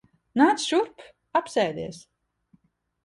[0.41, 1.05] Nāc šurp.
[1.41, 2.03] Apsēdies.